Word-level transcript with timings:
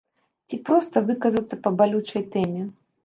Ці 0.49 0.57
проста 0.69 1.03
выказацца 1.09 1.59
па 1.67 1.73
балючай 1.83 2.29
тэме. 2.37 2.65